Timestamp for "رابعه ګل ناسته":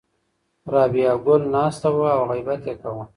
0.73-1.89